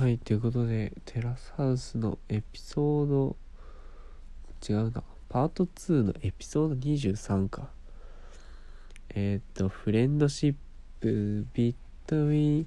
[0.00, 3.36] はい、ということで、テラスハウスのエピソード、
[4.66, 7.68] 違うな、パート2のエピソード23か。
[9.10, 10.54] えーっと、フレンドシッ
[11.00, 11.74] プ、ビッ
[12.06, 12.66] トウィン、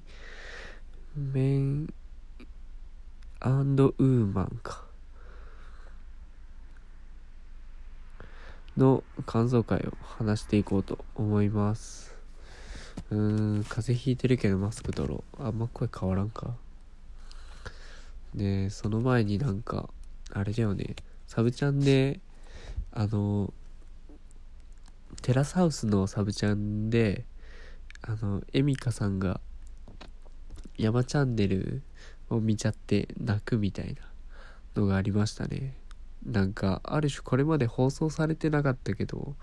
[1.16, 1.92] メン、
[3.40, 4.84] アンドウーマンか。
[8.76, 12.14] の感想会を話していこうと思います。
[13.10, 15.42] うーん、風邪ひいてるけどマスク取ろう。
[15.42, 16.54] あんま声変わらんか。
[18.34, 19.88] で、その前になんか、
[20.32, 22.20] あれだよね、サブチャンで、
[22.92, 23.52] あの、
[25.22, 27.24] テラスハウスのサブチャンで、
[28.02, 29.40] あの、エミカさんが、
[30.76, 31.82] 山チャンネル
[32.28, 34.02] を見ちゃって泣くみたいな
[34.80, 35.76] のがありましたね。
[36.26, 39.36] なんか、ある種これまで放送されてなかったけど、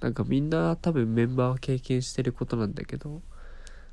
[0.00, 3.20] なんかみんな多分メンバーは経験してることなんだけど、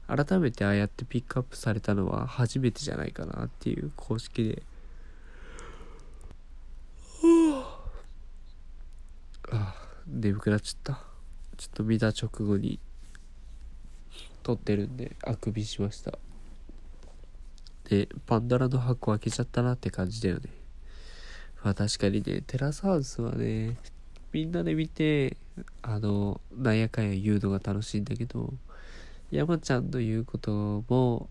[0.07, 4.63] 改めてああやってピックアップされたのは初めてじゃないかなっていう公式で。
[9.51, 9.75] ああ、
[10.07, 10.99] 眠くなっちゃった。
[11.57, 12.79] ちょっと見た直後に
[14.43, 16.19] 撮ってるんで、あくびしました。
[17.89, 20.49] で、パンドラの箱開けちゃったなって感じだよね。
[21.63, 23.77] まあ確かにね、テラスハウスはね、
[24.31, 25.37] みんなで見て、
[25.81, 28.53] あの、なんやかんや言うのが楽しいんだけど、
[29.31, 31.29] 山ちゃんの言うことも、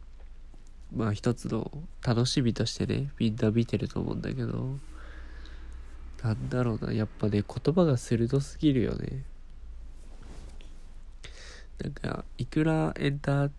[0.95, 1.71] まあ一つの
[2.05, 4.79] 楽しみとしてね、みんな見てると思うんだけど、
[6.23, 9.25] なんだろうな、やっぱね、言葉が鋭すぎるよね。
[11.83, 13.51] なんか、いくらエンター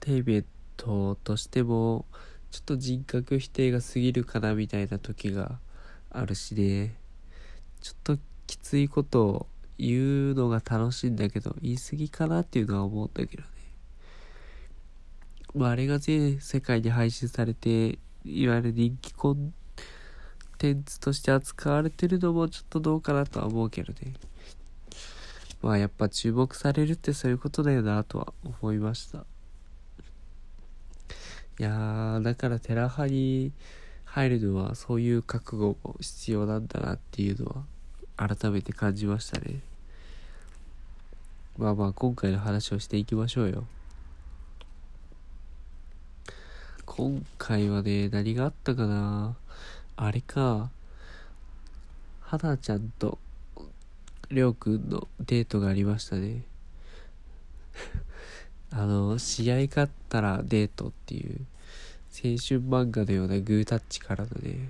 [0.00, 0.44] テイメン
[0.76, 2.04] トとしても、
[2.50, 5.58] ちょっと人格否定が過ぎるかなみたいな時が
[6.10, 6.94] あるしね、
[7.80, 13.48] ちょっときついことを言うのが楽しいんだけど、言い過ぎかなっていうのは思うんだけどね。
[15.54, 19.54] まあ、あれが全世界に配信されて、いわゆる人気コン
[20.58, 24.14] テンツとして扱われてるのもちょっとどうかなとは思うけどね。
[25.62, 29.24] まあやっぱ注目されるってそういうことだよなとは思いました。
[31.60, 33.52] いやー、だからテラハに
[34.04, 37.64] 入るのはそういう覚悟も必要なんだなっていうの
[38.16, 39.60] は改めて感じましたね。
[41.56, 43.64] まあまあ今回の話をしていきましょうよ。
[46.86, 49.36] 今回はね、何があったかな？
[49.96, 50.70] あれか。
[52.20, 53.18] はなちゃんと
[54.30, 56.42] りょうくんのデートがありましたね。
[58.70, 61.40] あの、試合勝ったらデートっていう、
[62.12, 64.68] 青春漫画のようなグータッチからのね、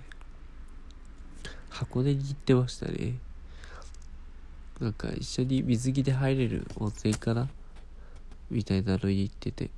[1.69, 3.19] 箱根に行ってましたね。
[4.81, 7.49] なんか一緒に水着で入れる温泉かな？
[8.51, 9.71] みたいなのに行ってて。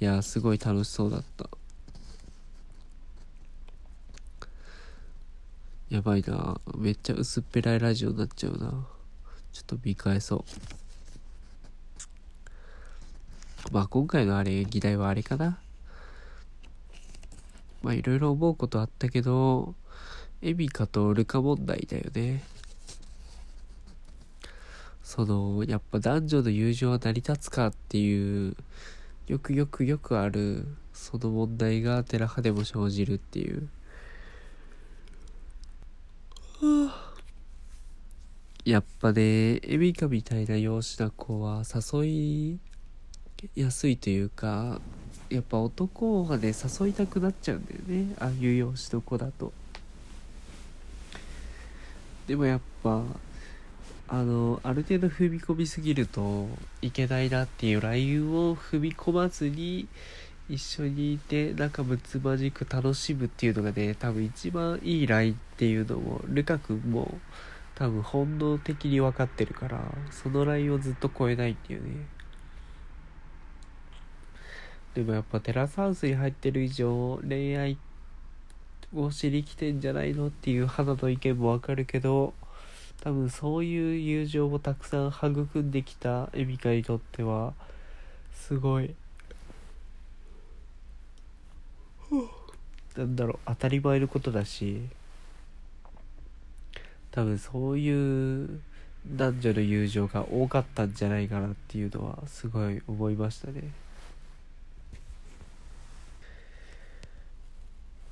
[0.00, 1.46] いやー、すごい楽しそうだった。
[5.90, 6.58] やばいな。
[6.74, 8.86] めっちゃ薄っぺらいラジオになっちゃうな。
[9.52, 10.44] ちょっと見返そう。
[13.72, 15.58] まあ今回のあれ議題はあれかな。
[17.82, 19.74] まあいろいろ思うことあったけど
[20.40, 22.42] エミカとルカ問題だよね。
[25.02, 28.56] そのやっぱ男女の友情は成り立つかっていう
[29.30, 33.68] よくよくよくあるその問題がテラハでも生じるっていう
[38.64, 42.58] やっぱね、エミカみたいな容姿な子は誘い
[43.54, 44.80] やすいというか、
[45.28, 48.14] やっぱ男がね、誘いたくなっちゃうんだよね。
[48.18, 49.52] ああいう容姿の子だと。
[52.26, 53.04] でもやっぱ、
[54.10, 56.48] あの、ある程度踏み込みすぎると
[56.82, 59.86] いけないなっていうラインを踏み込まずに、
[60.50, 67.20] 一緒にいて仲睦まじく楽しむっていうのがね多分一番いいラインっていうのもルカ君も
[67.76, 72.04] 多分本能的に分かってるからそのラインをずっと超えないっていうね。
[74.94, 77.78] でもやっぱテラスハウスに入ってる以上恋愛
[78.92, 82.34] をしに来てんじゃないのっていう肌の意見もわかるけど
[83.00, 87.54] 多分そういう友情をたくさん育んできたエミカにとっては
[88.32, 88.94] すごい。
[92.96, 94.82] なんだろう当たり前のことだし
[97.12, 98.60] 多分そういう
[99.06, 103.62] 男女の友情が多かったんじゃないかなっていうのはすごい思いましたね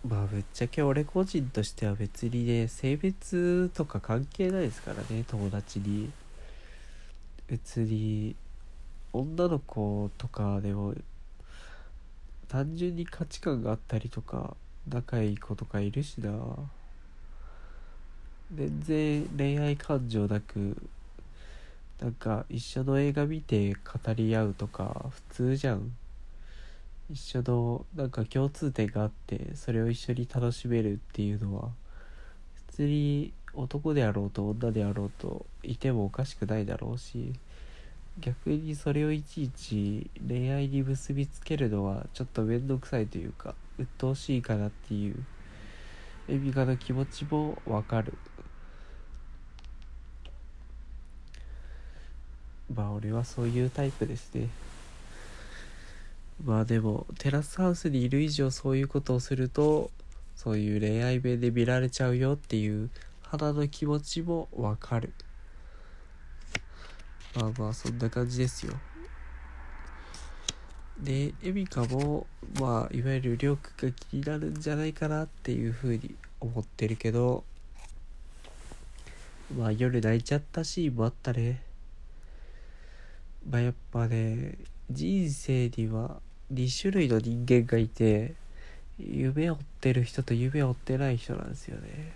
[0.06, 6.10] まあぶっちゃけ俺個人としては別にね性別とか関係ないですからね友達に。
[7.48, 8.36] 別に
[9.14, 10.94] 女の子とかでも
[12.46, 14.54] 単純に価値観があったりとか
[14.86, 16.30] 仲いい子とかいるしな。
[18.54, 20.76] 全然恋愛感情なく
[22.00, 23.80] なんか一緒の映画見て語
[24.14, 25.92] り合うとか普通じゃん。
[27.10, 31.70] 一緒のなんか共通点があってそれを一緒に楽しめるっていうのは
[32.68, 37.32] 普通に男であろうと女であろうといてもおかしくないだろうし
[38.20, 45.24] 逆にそれをいちいち恋愛に結びつけるのはちょっと面倒くさいというか鬱陶しいかなっていう
[46.28, 48.12] エミカの気持ちもわかる。
[52.74, 54.48] まあ俺はそういうタイプですね。
[56.44, 59.90] まあでもテラスハウスにいる以上そういうことをすると
[60.36, 62.90] そういう恋愛面で見られちゃうよっていう
[63.22, 65.12] 肌の気持ちもわかる。
[67.34, 68.74] まあまあそんな感じですよ。
[71.00, 72.26] でエミカも
[72.58, 77.44] まあいわゆるりょうくが気になるんじゃないかなっていうふうに思ってるけど
[79.56, 81.62] まあ夜泣いちゃったシーンもあったね。
[83.48, 84.56] まあやっぱね
[84.90, 86.20] 人生には
[86.52, 88.34] 2種類の人間がいて
[88.98, 92.12] 夢を追ってる人と夢を追ってない人なんですよね。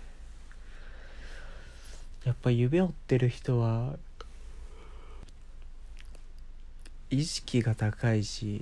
[2.25, 3.97] やっぱ夢を追ってる人は
[7.09, 8.61] 意識が高いし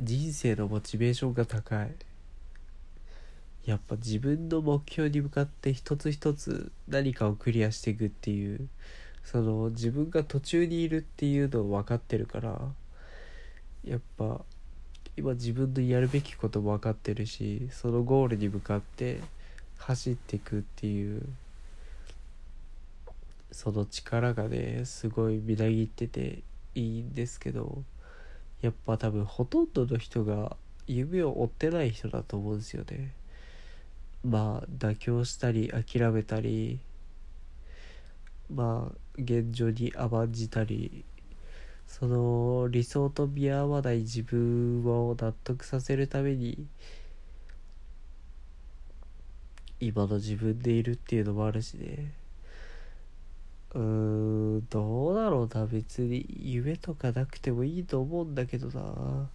[0.00, 1.90] 人生のモチベーションが高い。
[3.66, 8.68] やっぱ自分の目標に向かって一つ一つ何かをクリアしていくっていう
[9.22, 12.58] その自分が途中にいるっていうのを分かってるから
[13.84, 14.40] やっぱ
[15.16, 19.20] 今自分のやるべきことも分かってるしそのゴールに向かって
[19.78, 21.22] 走っていくっていう
[23.52, 26.42] その力がねすごいみなぎってて
[26.74, 27.82] いいんですけど
[28.62, 30.56] やっぱ多分ほとんどの人が
[30.86, 33.12] 夢を追ってない人だと思うんですよね。
[34.24, 36.78] まあ妥協したり諦めたり
[38.54, 41.04] まあ現状に甘んじたり
[41.90, 46.68] その理想と見合わない自分を納得させるために
[49.80, 52.12] 今の自分でいるっていうのもあるしね。
[53.74, 59.28] うーんどうだろうな別に夢とかなくてもいいと思うんだけどな。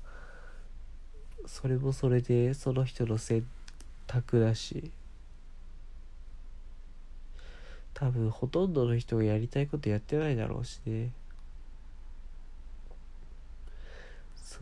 [1.45, 3.45] それもそれでその人の選
[4.07, 4.91] 択だし。
[7.93, 11.11] 多分ほとんどの人がやりたいことやってないだろうしね。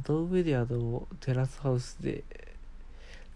[0.05, 2.23] その上であのテラスハウスで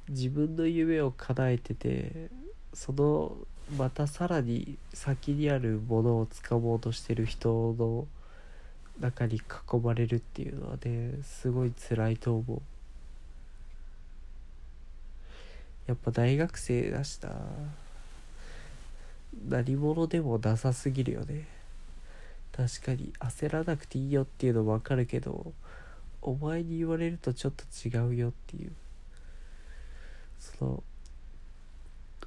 [0.09, 2.29] 自分の夢を叶えてて
[2.73, 3.37] その
[3.77, 8.07] またさらに先にあるものをつかもうとしてる人の
[8.99, 9.41] 中に囲
[9.83, 12.61] まれるっていうのはねすごい辛いと思う。
[15.85, 17.29] やっぱ大学生だしな
[19.47, 21.45] 何者でもなさすぎるよね。
[22.51, 25.53] 確かに焦らなくていいよっていうのもわかるけど
[26.21, 28.71] お前に言われるとちょっと違うよっていう。
[30.39, 30.83] その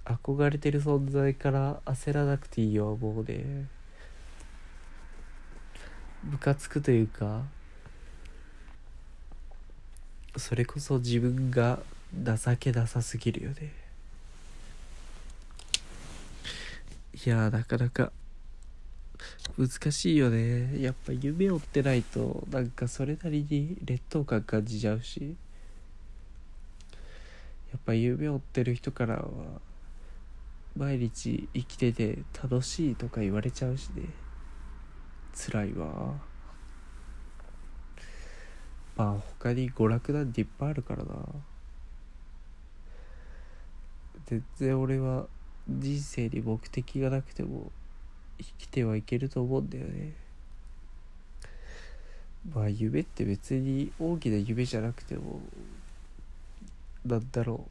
[0.05, 3.67] 憧れてる存在から焦らなくていいよもうね。
[6.25, 7.43] ムカつくというか
[10.37, 11.81] それこそ自分が
[12.15, 13.73] 情けなさすぎるよね。
[17.25, 18.13] いやなかなか
[19.59, 20.81] 難しいよね。
[20.81, 25.37] やっぱ夢を追ってないとなんかそれなりに劣等感感じちゃうし。
[27.73, 29.23] やっぱ夢を追ってる人からは
[30.77, 34.05] 毎日生きてて楽しいとか言われちゃうしね。
[35.33, 36.15] 辛いわ。
[38.97, 41.15] まあ他に娯楽なんていっぱいあるからな。
[44.27, 45.27] 全然俺は
[45.69, 47.73] 人生に目的がなくても
[48.41, 50.13] 生きてはいけると思うんだよね。
[52.55, 55.41] まあ夢って別に大きな夢じゃなくても
[57.05, 57.67] なんだろ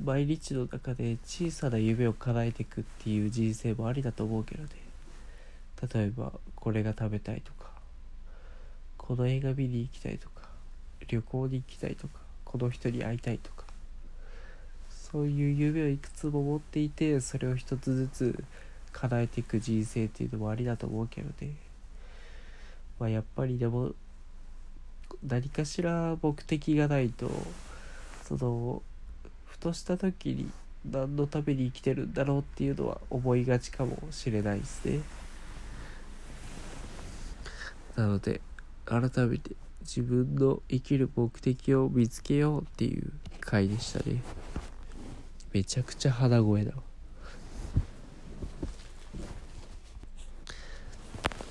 [0.00, 0.04] う。
[0.04, 4.70] 毎日の中で小さな夢を叶えていくっていう人生もありだと思うけどね。
[5.94, 7.70] 例えばこれが食べたいとか
[8.96, 10.48] この映画見に行きたいとか
[11.08, 13.55] 旅行に行きたいとかこの人に会いたいとか。
[15.16, 18.44] そういう夢をいくつも持っていてそれを一つずつ
[18.92, 21.54] 叶えていく人生っていうのもありだと思うけどね。
[23.00, 23.94] まあやっぱりでも
[25.26, 27.30] 何かしら目的がないと
[28.24, 28.82] その
[29.46, 30.50] ふとした時に
[30.84, 35.00] 何のために生きてるんだろうっていうのは思いがちかもしれないですね。
[37.96, 38.42] なので
[38.84, 44.20] 改めて自分の生きる目的を見つけようっていう回でしたね。
[45.56, 46.82] めちゃくちゃ鼻声だわ。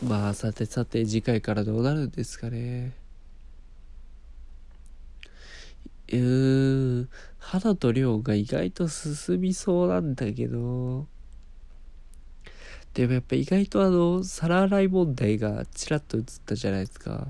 [0.07, 2.93] まあさてさて次回からどうなるんですかね。
[6.09, 7.09] うーん
[7.39, 11.07] 肌と量が意外と進みそうなんだけど。
[12.93, 17.27] でもやっぱ意外とあの皿洗い問題がちらっと映ったじゃないですか。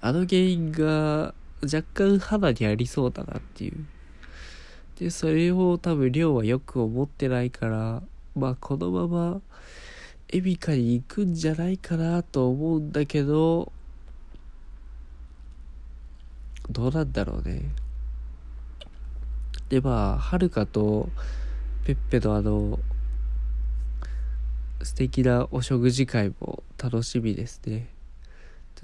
[0.00, 3.86] あの原因が若干肌にありそうだなっていう。
[4.98, 8.02] でそれを多分量はよく思ってないから
[8.34, 9.40] まあこのまま
[10.28, 13.72] エビカに行くんじゃないかなと思うんだけど
[16.70, 17.70] どうなんだろうね。
[19.68, 21.08] でまあはるかと
[21.84, 22.78] ペッペのあの
[24.82, 27.88] 素敵なお食事会も楽しみですね。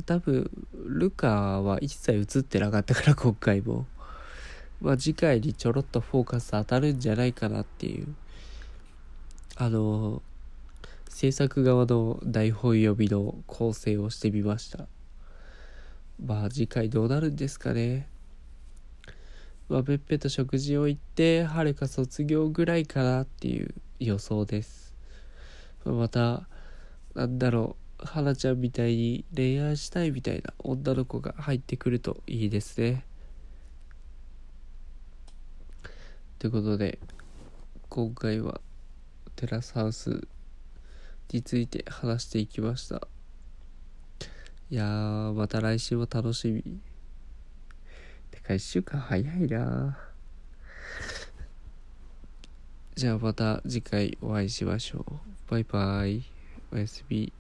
[0.03, 3.87] 多分ルカは一切映ってなかったから今回も。
[4.81, 8.15] まあ次回にちょろっとフォーカス当たるんじゃないかなっていう。
[9.57, 10.21] あの
[11.09, 14.87] 制作側の台本読みの構成をしてみました。
[16.25, 18.09] まあ次回どうなるんですかね。
[19.69, 24.93] まあべっぺと食事を行ってはるか卒業ぐらいかなっていう予想です、
[25.85, 26.49] まあまた
[27.15, 27.84] なんだろう。
[27.99, 33.05] 花ちゃんみたいに恋愛したいみたいな女の子が入ってくるといいですね。
[36.39, 36.99] ということで
[37.89, 38.61] 今回は
[39.37, 40.27] テラスハウス
[41.33, 43.09] について話していきました。
[44.71, 46.63] いやーまた来週も楽しみ。
[48.31, 49.99] てか1週間早いな。
[52.95, 55.51] じゃあまた次回お会いしましょう。
[55.51, 56.23] バイバイ。
[56.73, 57.33] おやすみ。